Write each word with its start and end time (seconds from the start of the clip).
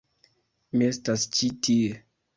Mi 0.77 0.87
estas 0.93 1.29
ĉi 1.37 1.51
tie 1.69 1.97